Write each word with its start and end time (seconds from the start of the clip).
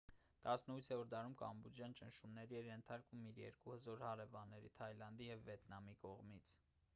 18-րդ 0.51 1.09
դարում 1.13 1.35
կամբոջան 1.41 1.93
ճնշումների 1.99 2.57
էր 2.61 2.69
ենթարկվում 2.69 3.27
իր 3.33 3.43
երկու 3.43 3.75
հզոր 3.75 4.03
հարևանների 4.07 4.73
թայլանդի 4.79 5.29
և 5.35 5.45
վիետնամի 5.51 5.99
կողմից 6.09 6.57